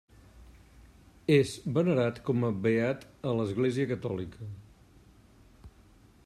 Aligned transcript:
És 1.35 1.51
venerat 1.75 2.17
com 2.29 2.47
a 2.47 2.51
beat 2.63 3.05
a 3.33 3.35
l'Església 3.41 3.91
Catòlica. 3.93 4.51